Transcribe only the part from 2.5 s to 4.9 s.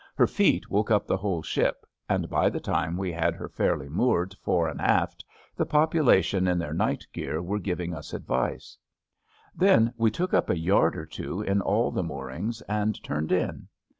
time we had her fairly moored fore and